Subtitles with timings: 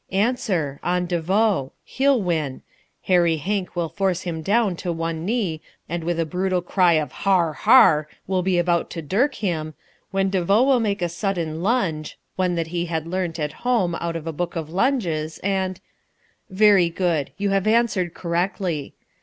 [0.11, 0.79] Answer.
[0.81, 1.71] On De Vaux.
[1.83, 2.63] He'll win.
[3.03, 7.11] Hairy Hank will force him down to one knee and with a brutal cry of
[7.11, 7.53] "Har!
[7.53, 9.75] har!" will be about to dirk him,
[10.09, 14.15] when De Vaux will make a sudden lunge (one he had learnt at home out
[14.15, 15.79] of a book of lunges) and
[16.49, 17.31] Very good.
[17.37, 18.95] You have answered correctly.